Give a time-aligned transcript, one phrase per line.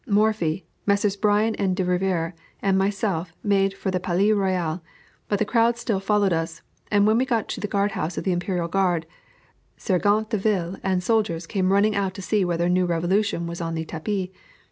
[0.07, 1.15] Morphy, Messrs.
[1.15, 4.81] Bryan and De Rivière and myself, made for the Palais Royal,
[5.27, 8.31] but the crowd still followed us, and when we got to the guardhouse of the
[8.31, 9.05] Imperial Guard,
[9.77, 13.61] sergeants de ville and soldiers came running out to see whether a new revolution was
[13.61, 14.29] on the tapis.